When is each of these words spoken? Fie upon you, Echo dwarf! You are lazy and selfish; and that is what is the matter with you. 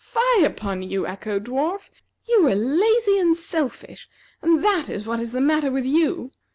Fie 0.03 0.43
upon 0.43 0.81
you, 0.81 1.05
Echo 1.05 1.39
dwarf! 1.39 1.91
You 2.27 2.47
are 2.47 2.55
lazy 2.55 3.19
and 3.19 3.37
selfish; 3.37 4.09
and 4.41 4.63
that 4.63 4.89
is 4.89 5.05
what 5.05 5.19
is 5.19 5.31
the 5.31 5.39
matter 5.41 5.69
with 5.69 5.85
you. 5.85 6.31